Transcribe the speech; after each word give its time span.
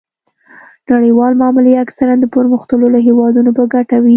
نړیوالې 0.91 1.35
معاملې 1.41 1.81
اکثراً 1.83 2.15
د 2.21 2.25
پرمختللو 2.35 2.97
هیوادونو 3.07 3.49
په 3.57 3.63
ګټه 3.73 3.97
وي 4.03 4.09